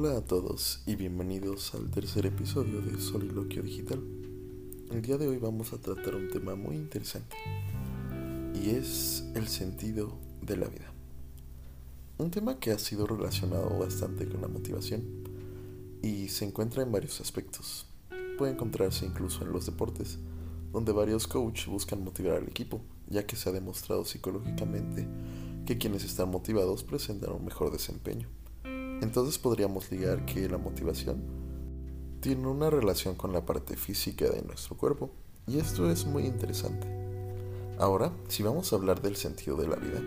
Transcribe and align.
Hola 0.00 0.18
a 0.18 0.20
todos 0.20 0.80
y 0.86 0.94
bienvenidos 0.94 1.74
al 1.74 1.90
tercer 1.90 2.24
episodio 2.24 2.80
de 2.80 3.00
Soliloquio 3.00 3.64
Digital. 3.64 4.00
El 4.92 5.02
día 5.02 5.18
de 5.18 5.26
hoy 5.26 5.38
vamos 5.38 5.72
a 5.72 5.78
tratar 5.78 6.14
un 6.14 6.30
tema 6.30 6.54
muy 6.54 6.76
interesante 6.76 7.34
y 8.54 8.70
es 8.70 9.24
el 9.34 9.48
sentido 9.48 10.16
de 10.40 10.56
la 10.56 10.68
vida. 10.68 10.92
Un 12.16 12.30
tema 12.30 12.60
que 12.60 12.70
ha 12.70 12.78
sido 12.78 13.08
relacionado 13.08 13.76
bastante 13.76 14.28
con 14.28 14.40
la 14.40 14.46
motivación 14.46 15.02
y 16.00 16.28
se 16.28 16.44
encuentra 16.44 16.84
en 16.84 16.92
varios 16.92 17.20
aspectos. 17.20 17.84
Puede 18.38 18.52
encontrarse 18.52 19.04
incluso 19.04 19.42
en 19.42 19.50
los 19.50 19.66
deportes, 19.66 20.20
donde 20.70 20.92
varios 20.92 21.26
coaches 21.26 21.66
buscan 21.66 22.04
motivar 22.04 22.36
al 22.36 22.46
equipo, 22.46 22.82
ya 23.08 23.26
que 23.26 23.34
se 23.34 23.48
ha 23.48 23.52
demostrado 23.52 24.04
psicológicamente 24.04 25.08
que 25.66 25.76
quienes 25.76 26.04
están 26.04 26.30
motivados 26.30 26.84
presentan 26.84 27.32
un 27.32 27.44
mejor 27.44 27.72
desempeño. 27.72 28.28
Entonces 29.00 29.38
podríamos 29.38 29.90
ligar 29.90 30.24
que 30.24 30.48
la 30.48 30.58
motivación 30.58 31.22
tiene 32.20 32.48
una 32.48 32.68
relación 32.68 33.14
con 33.14 33.32
la 33.32 33.46
parte 33.46 33.76
física 33.76 34.28
de 34.28 34.42
nuestro 34.42 34.76
cuerpo, 34.76 35.10
y 35.46 35.58
esto 35.58 35.90
es 35.90 36.04
muy 36.04 36.24
interesante. 36.24 36.86
Ahora, 37.78 38.12
si 38.26 38.42
vamos 38.42 38.72
a 38.72 38.76
hablar 38.76 39.00
del 39.00 39.16
sentido 39.16 39.56
de 39.56 39.68
la 39.68 39.76
vida, 39.76 40.02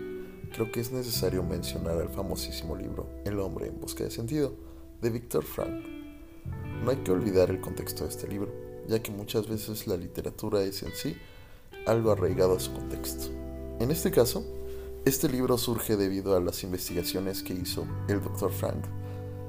creo 0.52 0.70
que 0.70 0.80
es 0.80 0.92
necesario 0.92 1.42
mencionar 1.42 2.00
el 2.00 2.10
famosísimo 2.10 2.76
libro 2.76 3.08
El 3.24 3.40
hombre 3.40 3.68
en 3.68 3.80
busca 3.80 4.04
de 4.04 4.10
sentido, 4.10 4.54
de 5.00 5.10
Viktor 5.10 5.42
Frank. 5.42 5.82
No 6.84 6.90
hay 6.90 6.98
que 6.98 7.12
olvidar 7.12 7.50
el 7.50 7.60
contexto 7.60 8.04
de 8.04 8.10
este 8.10 8.28
libro, 8.28 8.52
ya 8.88 9.02
que 9.02 9.10
muchas 9.10 9.48
veces 9.48 9.86
la 9.86 9.96
literatura 9.96 10.62
es 10.62 10.82
en 10.82 10.94
sí 10.94 11.16
algo 11.86 12.12
arraigado 12.12 12.56
a 12.56 12.60
su 12.60 12.72
contexto. 12.72 13.32
En 13.80 13.90
este 13.90 14.10
caso, 14.10 14.44
este 15.04 15.28
libro 15.28 15.58
surge 15.58 15.96
debido 15.96 16.36
a 16.36 16.40
las 16.40 16.62
investigaciones 16.62 17.42
que 17.42 17.54
hizo 17.54 17.84
el 18.08 18.22
Dr. 18.22 18.52
Frank 18.52 18.84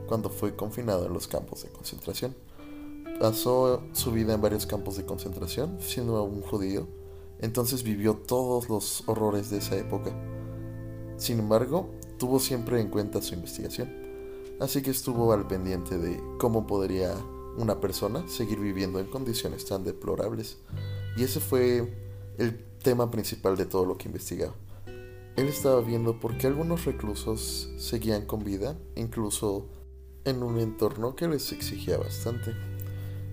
cuando 0.08 0.30
fue 0.30 0.56
confinado 0.56 1.06
en 1.06 1.14
los 1.14 1.28
campos 1.28 1.62
de 1.62 1.70
concentración. 1.70 2.36
Pasó 3.20 3.84
su 3.94 4.12
vida 4.12 4.34
en 4.34 4.42
varios 4.42 4.66
campos 4.66 4.98
de 4.98 5.06
concentración, 5.06 5.78
siendo 5.80 6.24
un 6.24 6.42
judío, 6.42 6.88
entonces 7.40 7.84
vivió 7.84 8.16
todos 8.16 8.68
los 8.68 9.04
horrores 9.06 9.52
de 9.52 9.60
esa 9.60 9.78
época. 9.78 10.12
Sin 11.18 11.40
embargo, 11.40 11.92
tuvo 12.18 12.40
siempre 12.40 12.82
en 12.82 12.90
cuenta 12.90 13.22
su 13.22 13.36
investigación, 13.36 13.92
así 14.60 14.82
que 14.82 14.90
estuvo 14.90 15.34
al 15.34 15.48
pendiente 15.48 16.00
de 16.00 16.20
cómo 16.40 16.66
podría 16.66 17.14
una 17.58 17.80
persona 17.80 18.28
seguir 18.28 18.60
viviendo 18.60 19.00
en 19.00 19.06
condiciones 19.06 19.66
tan 19.66 19.84
deplorables, 19.84 20.58
y 21.16 21.24
ese 21.24 21.40
fue 21.40 21.94
el 22.40 22.66
tema 22.82 23.12
principal 23.12 23.56
de 23.56 23.68
todo 23.68 23.86
lo 23.86 23.98
que 23.98 24.08
investigaba. 24.08 24.56
Él 25.36 25.48
estaba 25.48 25.82
viendo 25.82 26.20
por 26.20 26.38
qué 26.38 26.46
algunos 26.46 26.86
reclusos 26.86 27.72
seguían 27.78 28.28
con 28.28 28.44
vida, 28.44 28.78
incluso 28.96 29.66
en 30.26 30.44
un 30.44 30.60
entorno 30.60 31.16
que 31.16 31.28
les 31.28 31.52
exigía 31.52 31.98
bastante. 31.98 32.54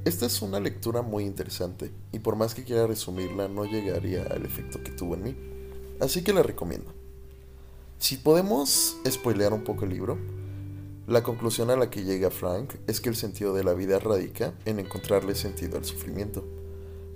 Esta 0.07 0.25
es 0.25 0.41
una 0.41 0.61
lectura 0.61 1.03
muy 1.03 1.25
interesante 1.25 1.93
y 2.11 2.21
por 2.21 2.37
más 2.37 2.55
que 2.55 2.65
quiera 2.65 2.87
resumirla 2.87 3.49
no 3.49 3.67
llegaría 3.67 4.23
al 4.23 4.47
efecto 4.47 4.83
que 4.83 4.93
tuvo 4.93 5.15
en 5.15 5.23
mí, 5.25 5.37
así 6.01 6.25
que 6.25 6.33
la 6.33 6.43
recomiendo. 6.43 6.91
Si 7.99 8.17
podemos 8.17 8.97
spoilear 9.07 9.53
un 9.53 9.63
poco 9.63 9.85
el 9.85 9.91
libro, 9.91 10.17
la 11.07 11.23
conclusión 11.23 11.69
a 11.69 11.77
la 11.77 11.91
que 11.91 12.05
llega 12.05 12.31
Frank 12.31 12.77
es 12.87 13.03
que 13.03 13.11
el 13.11 13.17
sentido 13.17 13.53
de 13.53 13.63
la 13.63 13.75
vida 13.75 13.99
radica 13.99 14.55
en 14.65 14.79
encontrarle 14.79 15.35
sentido 15.35 15.77
al 15.77 15.85
sufrimiento. 15.85 16.47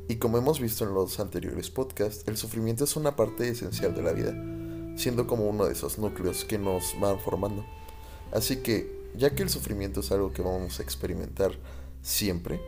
Y 0.09 0.17
como 0.17 0.37
hemos 0.37 0.61
visto 0.61 0.85
en 0.85 0.93
los 0.93 1.19
anteriores 1.21 1.71
podcasts, 1.71 2.25
el 2.29 2.37
sufrimiento 2.37 2.85
es 2.85 2.97
una 2.97 3.17
parte 3.17 3.49
esencial 3.49 3.95
de 3.95 4.03
la 4.03 4.12
vida 4.12 4.53
siendo 4.97 5.27
como 5.27 5.48
uno 5.48 5.67
de 5.67 5.73
esos 5.73 5.98
núcleos 5.98 6.45
que 6.45 6.59
nos 6.59 6.98
van 7.00 7.19
formando. 7.20 7.64
Así 8.33 8.56
que, 8.56 9.10
ya 9.16 9.34
que 9.34 9.43
el 9.43 9.50
sufrimiento 9.50 10.00
es 10.00 10.12
algo 10.12 10.32
que 10.32 10.43
vamos 10.43 10.78
a 10.81 10.82
experimentar 10.82 11.53
siempre, 12.03 12.60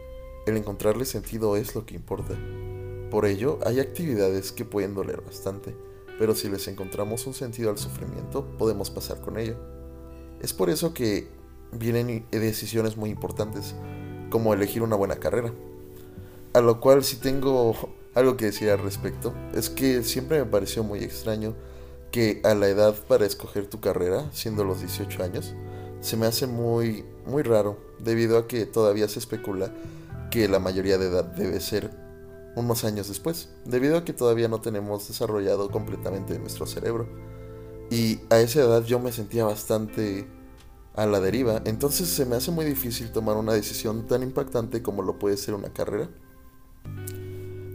el 0.47 0.57
encontrarle 0.57 1.05
sentido 1.05 1.57
es 1.57 1.75
lo 1.75 1.85
que 1.87 1.95
importa. 1.95 2.37
Por 3.11 3.27
ello, 3.27 3.59
hay 3.65 3.81
actividades 3.81 4.53
que 4.53 4.65
pueden 4.65 4.95
doler 4.95 5.21
bastante, 5.21 5.77
pero 6.19 6.35
si 6.35 6.49
les 6.49 6.69
encontramos 6.69 7.27
un 7.27 7.35
sentido 7.35 7.71
al 7.71 7.79
sufrimiento, 7.79 8.47
podemos 8.57 8.91
pasar 8.91 9.21
con 9.21 9.39
ello. 9.39 9.57
Es 10.41 10.53
por 10.53 10.71
eso 10.71 10.95
que 10.95 11.29
vienen 11.73 12.27
decisiones 12.31 12.97
muy 12.97 13.11
importantes, 13.11 13.75
como 14.31 14.55
elegir 14.55 14.83
una 14.83 14.97
buena 14.97 15.17
carrera. 15.17 15.53
A 16.53 16.61
lo 16.61 16.81
cual 16.81 17.05
si 17.05 17.17
tengo 17.17 17.75
algo 18.15 18.37
que 18.37 18.47
decir 18.47 18.71
al 18.71 18.79
respecto, 18.79 19.35
es 19.55 19.69
que 19.69 20.03
siempre 20.03 20.39
me 20.39 20.47
pareció 20.47 20.85
muy 20.85 21.01
extraño 21.01 21.55
que 22.17 22.41
a 22.45 22.55
la 22.55 22.67
edad 22.67 22.95
para 23.07 23.27
escoger 23.27 23.67
tu 23.67 23.79
carrera, 23.79 24.31
siendo 24.33 24.65
los 24.65 24.81
18 24.81 25.23
años, 25.23 25.55
se 26.01 26.17
me 26.17 26.25
hace 26.25 26.47
muy, 26.47 27.05
muy 27.27 27.43
raro, 27.43 27.77
debido 27.99 28.39
a 28.39 28.49
que 28.49 28.65
todavía 28.65 29.07
se 29.07 29.19
especula 29.19 29.71
que 30.31 30.49
la 30.49 30.59
mayoría 30.59 30.97
de 30.97 31.09
edad 31.09 31.25
debe 31.25 31.61
ser 31.61 31.91
unos 32.57 32.85
años 32.85 33.09
después, 33.09 33.51
debido 33.67 33.99
a 33.99 34.05
que 34.07 34.15
todavía 34.15 34.49
no 34.49 34.63
tenemos 34.63 35.07
desarrollado 35.09 35.71
completamente 35.71 36.39
nuestro 36.39 36.65
cerebro. 36.65 37.07
Y 37.91 38.21
a 38.31 38.41
esa 38.41 38.61
edad 38.61 38.83
yo 38.83 38.99
me 38.99 39.13
sentía 39.13 39.45
bastante 39.45 40.27
a 40.95 41.05
la 41.05 41.21
deriva, 41.21 41.61
entonces 41.67 42.09
se 42.09 42.25
me 42.25 42.37
hace 42.37 42.51
muy 42.51 42.65
difícil 42.65 43.13
tomar 43.13 43.37
una 43.37 43.53
decisión 43.53 44.07
tan 44.07 44.23
impactante 44.23 44.83
como 44.83 45.03
lo 45.03 45.19
puede 45.19 45.37
ser 45.37 45.53
una 45.53 45.71
carrera, 45.71 46.09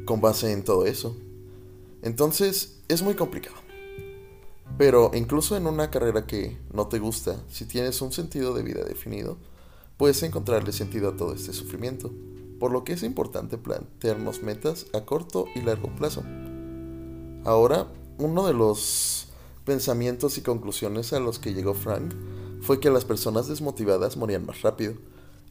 con 0.06 0.19
base 0.19 0.51
en 0.51 0.63
todo 0.63 0.88
eso. 0.88 1.16
Entonces 2.01 2.80
es 2.88 3.03
muy 3.03 3.13
complicado. 3.13 3.70
Pero 4.81 5.12
incluso 5.14 5.56
en 5.56 5.68
una 5.68 5.92
carrera 5.92 6.25
que 6.25 6.58
no 6.74 6.88
te 6.88 6.97
gusta, 6.97 7.36
si 7.52 7.66
tienes 7.66 8.02
un 8.02 8.12
sentido 8.12 8.56
de 8.56 8.64
vida 8.64 8.84
definido, 8.84 9.38
puedes 9.96 10.24
encontrarle 10.24 10.72
sentido 10.72 11.09
a 11.09 11.16
todo 11.16 11.36
este 11.36 11.53
sufrimiento, 11.53 12.12
por 12.59 12.72
lo 12.72 12.84
que 12.84 12.94
es 12.94 13.03
importante 13.03 13.59
plantearnos 13.59 14.42
metas 14.42 14.88
a 14.96 15.02
corto 15.02 15.46
y 15.53 15.62
largo 15.62 15.96
plazo. 15.96 16.24
Ahora, 17.46 17.90
uno 18.18 18.47
de 18.47 18.56
los 18.56 19.28
pensamientos 19.66 20.40
y 20.40 20.42
conclusiones 20.42 21.13
a 21.13 21.19
los 21.19 21.38
que 21.38 21.53
llegó 21.53 21.75
Frank 21.75 22.16
fue 22.62 22.80
que 22.80 22.90
las 22.90 23.06
personas 23.06 23.48
desmotivadas 23.48 24.18
morían 24.18 24.48
más 24.48 24.63
rápido. 24.63 24.96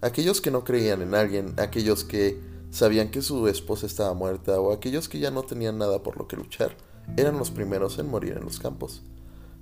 Aquellos 0.00 0.40
que 0.40 0.50
no 0.50 0.64
creían 0.64 1.02
en 1.02 1.14
alguien, 1.14 1.54
aquellos 1.58 2.02
que 2.02 2.40
sabían 2.72 3.12
que 3.12 3.22
su 3.22 3.46
esposa 3.46 3.86
estaba 3.86 4.12
muerta 4.12 4.60
o 4.60 4.72
aquellos 4.72 5.08
que 5.08 5.20
ya 5.20 5.30
no 5.30 5.44
tenían 5.44 5.78
nada 5.78 6.02
por 6.02 6.16
lo 6.16 6.26
que 6.26 6.34
luchar, 6.34 6.76
eran 7.16 7.38
los 7.38 7.52
primeros 7.52 7.96
en 8.00 8.10
morir 8.10 8.36
en 8.36 8.42
los 8.42 8.58
campos. 8.58 9.04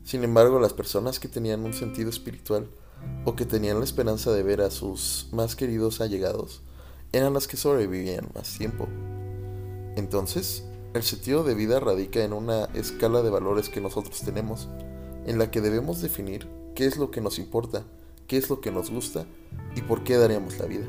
Sin 0.08 0.24
embargo, 0.24 0.58
las 0.58 0.72
personas 0.72 1.20
que 1.20 1.28
tenían 1.28 1.66
un 1.66 1.74
sentido 1.74 2.08
espiritual 2.08 2.66
o 3.26 3.36
que 3.36 3.44
tenían 3.44 3.78
la 3.78 3.84
esperanza 3.84 4.32
de 4.32 4.42
ver 4.42 4.62
a 4.62 4.70
sus 4.70 5.28
más 5.32 5.54
queridos 5.54 6.00
allegados 6.00 6.62
eran 7.12 7.34
las 7.34 7.46
que 7.46 7.58
sobrevivían 7.58 8.26
más 8.34 8.56
tiempo. 8.56 8.88
Entonces, 9.96 10.64
el 10.94 11.02
sentido 11.02 11.44
de 11.44 11.54
vida 11.54 11.78
radica 11.78 12.24
en 12.24 12.32
una 12.32 12.70
escala 12.72 13.20
de 13.20 13.28
valores 13.28 13.68
que 13.68 13.82
nosotros 13.82 14.22
tenemos, 14.22 14.70
en 15.26 15.38
la 15.38 15.50
que 15.50 15.60
debemos 15.60 16.00
definir 16.00 16.48
qué 16.74 16.86
es 16.86 16.96
lo 16.96 17.10
que 17.10 17.20
nos 17.20 17.38
importa, 17.38 17.84
qué 18.26 18.38
es 18.38 18.48
lo 18.48 18.62
que 18.62 18.70
nos 18.70 18.90
gusta 18.90 19.26
y 19.76 19.82
por 19.82 20.04
qué 20.04 20.16
daríamos 20.16 20.58
la 20.58 20.64
vida. 20.64 20.86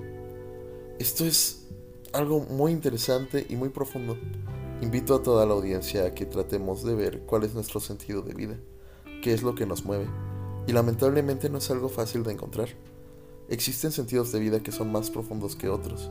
Esto 0.97 1.25
es 1.25 1.67
algo 2.13 2.39
muy 2.39 2.71
interesante 2.71 3.45
y 3.49 3.57
muy 3.57 3.67
profundo. 3.67 4.17
Invito 4.81 5.13
a 5.13 5.23
toda 5.23 5.45
la 5.45 5.55
audiencia 5.55 6.05
a 6.05 6.13
que 6.13 6.25
tratemos 6.25 6.85
de 6.85 6.95
ver 6.95 7.19
cuál 7.23 7.43
es 7.43 7.53
nuestro 7.53 7.81
sentido 7.81 8.21
de 8.21 8.33
vida, 8.33 8.55
qué 9.21 9.33
es 9.33 9.43
lo 9.43 9.55
que 9.55 9.65
nos 9.65 9.85
mueve, 9.85 10.07
y 10.67 10.71
lamentablemente 10.71 11.49
no 11.49 11.57
es 11.57 11.69
algo 11.71 11.89
fácil 11.89 12.23
de 12.23 12.33
encontrar. 12.33 12.69
Existen 13.49 13.91
sentidos 13.91 14.31
de 14.31 14.39
vida 14.39 14.61
que 14.61 14.71
son 14.71 14.91
más 14.91 15.09
profundos 15.09 15.55
que 15.55 15.69
otros. 15.69 16.09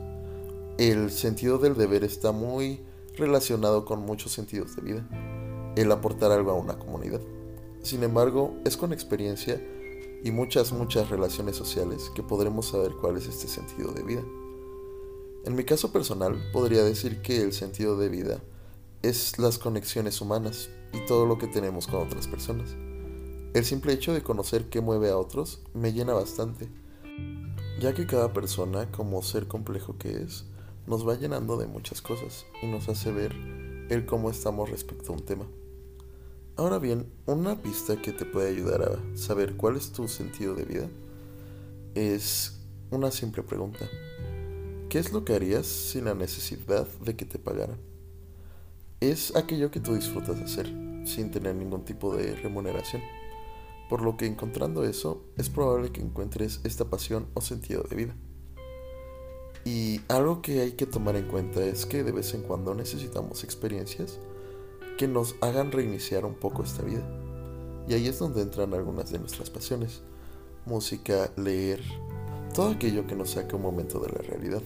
El 0.77 1.11
sentido 1.11 1.57
del 1.57 1.75
deber 1.75 2.03
está 2.03 2.31
muy 2.31 2.81
relacionado 3.15 3.85
con 3.85 4.01
muchos 4.01 4.31
sentidos 4.31 4.75
de 4.75 4.81
vida, 4.81 5.73
el 5.75 5.91
aportar 5.91 6.31
algo 6.31 6.51
a 6.51 6.55
una 6.55 6.77
comunidad. 6.77 7.21
Sin 7.81 8.03
embargo, 8.03 8.55
es 8.65 8.75
con 8.75 8.91
experiencia 8.91 9.61
y 10.23 10.31
muchas, 10.31 10.73
muchas 10.73 11.09
relaciones 11.09 11.55
sociales 11.55 12.11
que 12.13 12.23
podremos 12.23 12.67
saber 12.67 12.91
cuál 12.99 13.17
es 13.17 13.27
este 13.27 13.47
sentido 13.47 13.91
de 13.91 14.03
vida. 14.03 14.23
En 15.45 15.55
mi 15.55 15.63
caso 15.63 15.91
personal, 15.93 16.37
podría 16.51 16.83
decir 16.83 17.21
que 17.21 17.41
el 17.41 17.53
sentido 17.53 17.97
de 17.97 18.09
vida 18.09 18.41
es 19.01 19.39
las 19.39 19.57
conexiones 19.57 20.19
humanas 20.19 20.69
y 20.91 21.05
todo 21.05 21.25
lo 21.25 21.37
que 21.37 21.47
tenemos 21.47 21.87
con 21.87 22.05
otras 22.05 22.27
personas. 22.27 22.75
El 23.53 23.65
simple 23.65 23.93
hecho 23.93 24.13
de 24.13 24.21
conocer 24.21 24.69
qué 24.69 24.79
mueve 24.79 25.09
a 25.09 25.17
otros 25.17 25.61
me 25.73 25.91
llena 25.91 26.13
bastante, 26.13 26.69
ya 27.79 27.93
que 27.93 28.05
cada 28.05 28.31
persona, 28.31 28.91
como 28.91 29.23
ser 29.23 29.47
complejo 29.47 29.97
que 29.97 30.21
es, 30.21 30.45
nos 30.85 31.07
va 31.07 31.15
llenando 31.15 31.57
de 31.57 31.67
muchas 31.67 32.01
cosas 32.01 32.45
y 32.61 32.67
nos 32.67 32.89
hace 32.89 33.11
ver 33.11 33.33
el 33.89 34.05
cómo 34.05 34.29
estamos 34.29 34.69
respecto 34.69 35.11
a 35.11 35.15
un 35.15 35.25
tema. 35.25 35.47
Ahora 36.57 36.77
bien, 36.77 37.11
una 37.25 37.61
pista 37.61 38.01
que 38.01 38.11
te 38.11 38.25
puede 38.25 38.49
ayudar 38.49 38.83
a 38.83 39.17
saber 39.17 39.55
cuál 39.55 39.77
es 39.77 39.91
tu 39.91 40.07
sentido 40.07 40.53
de 40.55 40.65
vida 40.65 40.89
es 41.95 42.59
una 42.91 43.11
simple 43.11 43.43
pregunta. 43.43 43.89
¿Qué 44.89 44.99
es 44.99 45.11
lo 45.11 45.25
que 45.25 45.33
harías 45.33 45.65
sin 45.65 46.05
la 46.05 46.13
necesidad 46.13 46.87
de 47.03 47.15
que 47.15 47.25
te 47.25 47.39
pagaran? 47.39 47.77
es 48.99 49.33
aquello 49.35 49.71
que 49.71 49.79
tú 49.79 49.95
disfrutas 49.95 50.39
hacer, 50.41 50.67
sin 51.05 51.31
tener 51.31 51.55
ningún 51.55 51.85
tipo 51.85 52.15
de 52.15 52.35
remuneración. 52.35 53.01
Por 53.89 54.01
lo 54.01 54.15
que 54.15 54.27
encontrando 54.27 54.85
eso 54.85 55.25
es 55.35 55.49
probable 55.49 55.91
que 55.91 56.01
encuentres 56.01 56.61
esta 56.63 56.85
pasión 56.85 57.27
o 57.33 57.41
sentido 57.41 57.83
de 57.89 57.95
vida. 57.95 58.15
Y 59.65 60.01
algo 60.07 60.41
que 60.41 60.61
hay 60.61 60.71
que 60.73 60.85
tomar 60.85 61.15
en 61.15 61.27
cuenta 61.27 61.65
es 61.65 61.85
que 61.85 62.03
de 62.03 62.11
vez 62.11 62.33
en 62.33 62.43
cuando 62.43 62.73
necesitamos 62.75 63.43
experiencias 63.43 64.19
que 64.97 65.07
nos 65.07 65.35
hagan 65.41 65.71
reiniciar 65.71 66.25
un 66.25 66.35
poco 66.35 66.63
esta 66.63 66.83
vida. 66.83 67.03
Y 67.87 67.93
ahí 67.93 68.07
es 68.07 68.19
donde 68.19 68.41
entran 68.41 68.73
algunas 68.73 69.11
de 69.11 69.19
nuestras 69.19 69.49
pasiones. 69.49 70.01
Música, 70.65 71.31
leer, 71.35 71.81
todo 72.53 72.69
aquello 72.69 73.07
que 73.07 73.15
nos 73.15 73.31
saque 73.31 73.55
un 73.55 73.63
momento 73.63 73.99
de 73.99 74.09
la 74.09 74.21
realidad, 74.21 74.61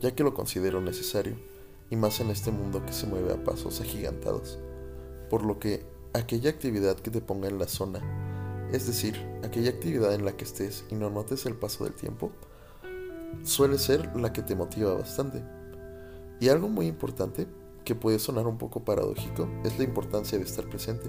ya 0.00 0.14
que 0.14 0.24
lo 0.24 0.32
considero 0.32 0.80
necesario, 0.80 1.34
y 1.90 1.96
más 1.96 2.20
en 2.20 2.30
este 2.30 2.50
mundo 2.50 2.84
que 2.86 2.92
se 2.92 3.06
mueve 3.06 3.32
a 3.34 3.44
pasos 3.44 3.80
agigantados. 3.80 4.58
Por 5.28 5.44
lo 5.44 5.58
que 5.58 5.84
aquella 6.12 6.50
actividad 6.50 6.96
que 6.96 7.10
te 7.10 7.20
ponga 7.20 7.48
en 7.48 7.58
la 7.58 7.68
zona, 7.68 8.33
es 8.74 8.88
decir, 8.88 9.14
aquella 9.44 9.70
actividad 9.70 10.12
en 10.14 10.24
la 10.24 10.36
que 10.36 10.42
estés 10.42 10.84
y 10.90 10.96
no 10.96 11.08
notes 11.08 11.46
el 11.46 11.54
paso 11.54 11.84
del 11.84 11.92
tiempo, 11.92 12.32
suele 13.44 13.78
ser 13.78 14.16
la 14.16 14.32
que 14.32 14.42
te 14.42 14.56
motiva 14.56 14.94
bastante. 14.94 15.44
Y 16.40 16.48
algo 16.48 16.68
muy 16.68 16.86
importante 16.86 17.46
que 17.84 17.94
puede 17.94 18.18
sonar 18.18 18.48
un 18.48 18.58
poco 18.58 18.84
paradójico 18.84 19.48
es 19.62 19.78
la 19.78 19.84
importancia 19.84 20.38
de 20.38 20.44
estar 20.44 20.68
presente. 20.68 21.08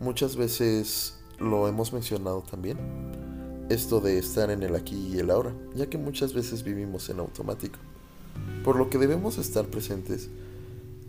Muchas 0.00 0.36
veces 0.36 1.18
lo 1.38 1.66
hemos 1.66 1.94
mencionado 1.94 2.42
también, 2.42 2.76
esto 3.70 4.02
de 4.02 4.18
estar 4.18 4.50
en 4.50 4.62
el 4.62 4.74
aquí 4.74 5.14
y 5.14 5.18
el 5.18 5.30
ahora, 5.30 5.54
ya 5.74 5.86
que 5.86 5.96
muchas 5.96 6.34
veces 6.34 6.62
vivimos 6.62 7.08
en 7.08 7.20
automático, 7.20 7.78
por 8.62 8.76
lo 8.76 8.90
que 8.90 8.98
debemos 8.98 9.38
estar 9.38 9.64
presentes 9.68 10.28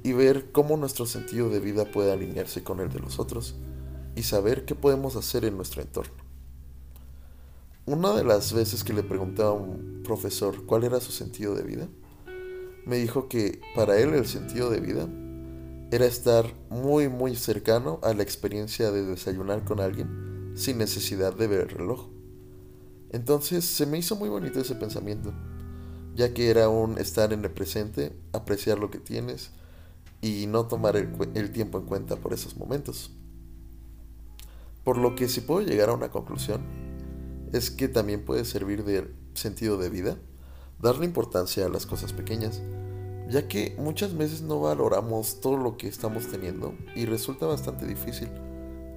y 0.01 0.13
ver 0.13 0.49
cómo 0.53 0.77
nuestro 0.77 1.05
sentido 1.05 1.49
de 1.49 1.59
vida 1.59 1.91
puede 1.91 2.13
alinearse 2.13 2.63
con 2.63 2.79
el 2.79 2.87
de 2.87 2.99
los 2.99 3.19
otros 3.19 3.55
y 4.17 4.23
saber 4.23 4.65
qué 4.65 4.73
podemos 4.73 5.15
hacer 5.15 5.45
en 5.45 5.55
nuestro 5.55 5.83
entorno. 5.83 6.15
Una 7.85 8.13
de 8.13 8.23
las 8.23 8.51
veces 8.51 8.83
que 8.83 8.91
le 8.91 9.03
pregunté 9.03 9.43
a 9.43 9.51
un 9.51 10.01
profesor 10.03 10.65
cuál 10.65 10.83
era 10.83 10.99
su 10.99 11.11
sentido 11.11 11.53
de 11.53 11.61
vida, 11.61 11.87
me 12.85 12.97
dijo 12.97 13.29
que 13.29 13.61
para 13.75 13.99
él 13.99 14.15
el 14.15 14.25
sentido 14.25 14.71
de 14.71 14.79
vida 14.79 15.07
era 15.91 16.05
estar 16.05 16.51
muy 16.69 17.09
muy 17.09 17.35
cercano 17.35 17.99
a 18.01 18.13
la 18.13 18.23
experiencia 18.23 18.91
de 18.91 19.05
desayunar 19.05 19.63
con 19.63 19.79
alguien 19.79 20.53
sin 20.55 20.79
necesidad 20.79 21.35
de 21.35 21.47
ver 21.47 21.61
el 21.61 21.69
reloj. 21.69 22.09
Entonces 23.11 23.65
se 23.65 23.85
me 23.85 23.99
hizo 23.99 24.15
muy 24.15 24.29
bonito 24.29 24.59
ese 24.59 24.75
pensamiento, 24.75 25.31
ya 26.15 26.33
que 26.33 26.49
era 26.49 26.69
un 26.69 26.97
estar 26.97 27.31
en 27.33 27.45
el 27.45 27.51
presente, 27.51 28.13
apreciar 28.33 28.79
lo 28.79 28.89
que 28.89 28.97
tienes 28.97 29.51
y 30.21 30.47
no 30.47 30.65
tomar 30.65 30.97
el, 30.97 31.51
tiempo 31.51 31.77
en 31.77 31.85
cuenta 31.85 32.15
por 32.15 32.33
esos 32.33 32.57
momentos. 32.57 33.11
Por 34.87 34.97
lo 34.97 35.15
que 35.15 35.27
si 35.27 35.41
puedo 35.41 35.67
llegar 35.67 35.89
a 35.89 35.95
una 35.95 36.11
conclusión, 36.11 36.61
es 37.51 37.71
que 37.71 37.89
también 37.89 38.23
puede 38.23 38.45
servir 38.45 38.85
de 38.85 39.13
sentido 39.33 39.77
de 39.77 39.89
vida 39.89 40.17
darle 40.79 41.03
importancia 41.03 41.65
a 41.65 41.69
las 41.69 41.85
cosas 41.85 42.13
pequeñas, 42.13 42.61
ya 43.27 43.49
que 43.49 43.75
muchas 43.79 44.15
veces 44.15 44.43
no 44.43 44.61
valoramos 44.61 45.41
todo 45.41 45.57
lo 45.57 45.75
que 45.75 45.89
estamos 45.89 46.27
teniendo 46.27 46.73
y 46.95 47.05
resulta 47.05 47.45
bastante 47.45 47.85
difícil. 47.85 48.29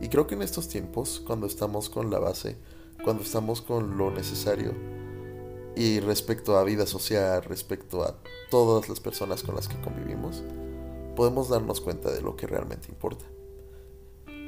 Y 0.01 0.07
creo 0.07 0.29
que 0.29 0.37
en 0.37 0.43
estos 0.43 0.69
tiempos, 0.69 1.21
cuando 1.27 1.49
estamos 1.49 1.91
con 1.91 2.09
la 2.09 2.21
base, 2.21 2.57
cuando 3.03 3.25
estamos 3.25 3.61
con 3.61 3.99
lo 3.99 4.13
necesario, 4.13 4.73
y 5.75 5.99
respecto 5.99 6.57
a 6.57 6.63
vida 6.63 6.87
social, 6.87 7.43
respecto 7.43 8.05
a 8.05 8.17
todas 8.49 8.89
las 8.89 9.01
personas 9.01 9.43
con 9.43 9.57
las 9.57 9.67
que 9.67 9.81
convivimos, 9.81 10.45
podemos 11.17 11.49
darnos 11.49 11.81
cuenta 11.81 12.13
de 12.13 12.23
lo 12.23 12.37
que 12.37 12.47
realmente 12.47 12.87
importa. 12.91 13.25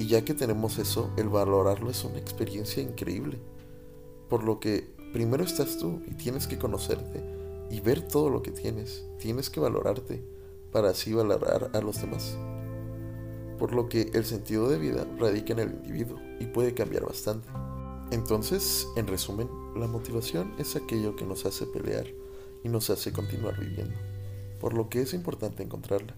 Y 0.03 0.09
ya 0.09 0.25
que 0.25 0.35
tenemos 0.35 0.79
eso, 0.79 1.13
el 1.17 1.29
valorarlo 1.29 1.89
es 1.89 2.03
una 2.03 2.19
experiencia 2.19 2.83
increíble. 2.83 3.39
Por 4.29 4.43
lo 4.43 4.59
que 4.59 4.93
primero 5.13 5.45
estás 5.45 5.79
tú 5.79 6.03
y 6.09 6.15
tienes 6.15 6.49
que 6.49 6.59
conocerte 6.59 7.23
y 7.71 7.79
ver 7.79 8.09
todo 8.09 8.29
lo 8.29 8.43
que 8.43 8.51
tienes. 8.51 9.07
Tienes 9.21 9.49
que 9.49 9.61
valorarte 9.61 10.21
para 10.73 10.91
así 10.91 11.15
valorar 11.15 11.71
a 11.73 11.81
los 11.81 12.01
demás. 12.01 12.37
Por 13.61 13.77
lo 13.77 13.89
que 13.89 14.11
el 14.13 14.25
sentido 14.25 14.69
de 14.69 14.79
vida 14.79 15.07
radica 15.21 15.53
en 15.53 15.61
el 15.61 15.71
individuo 15.71 16.19
y 16.41 16.47
puede 16.47 16.75
cambiar 16.75 17.07
bastante. 17.07 17.49
Entonces, 18.11 18.89
en 18.97 19.07
resumen, 19.07 19.49
la 19.77 19.87
motivación 19.87 20.53
es 20.59 20.75
aquello 20.75 21.15
que 21.15 21.27
nos 21.27 21.47
hace 21.47 21.65
pelear 21.65 22.09
y 22.65 22.69
nos 22.69 22.91
hace 22.91 23.13
continuar 23.13 23.57
viviendo. 23.57 23.95
Por 24.59 24.75
lo 24.75 24.89
que 24.89 25.03
es 25.03 25.15
importante 25.15 25.63
encontrarla, 25.63 26.17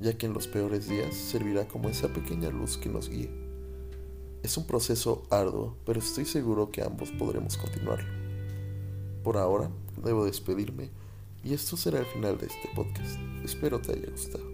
ya 0.00 0.16
que 0.16 0.26
en 0.26 0.32
los 0.32 0.46
peores 0.46 0.88
días 0.88 1.14
servirá 1.14 1.66
como 1.68 1.88
esa 1.88 2.08
pequeña 2.08 2.50
luz 2.50 2.76
que 2.76 2.88
nos 2.88 3.08
guíe. 3.08 3.30
Es 4.42 4.56
un 4.56 4.66
proceso 4.66 5.22
arduo, 5.30 5.76
pero 5.86 6.00
estoy 6.00 6.24
seguro 6.24 6.70
que 6.70 6.82
ambos 6.82 7.10
podremos 7.12 7.56
continuarlo. 7.56 8.12
Por 9.22 9.36
ahora, 9.38 9.70
debo 10.04 10.24
despedirme 10.24 10.90
y 11.42 11.54
esto 11.54 11.76
será 11.76 12.00
el 12.00 12.06
final 12.06 12.38
de 12.38 12.46
este 12.46 12.68
podcast. 12.74 13.18
Espero 13.44 13.80
te 13.80 13.92
haya 13.92 14.10
gustado. 14.10 14.53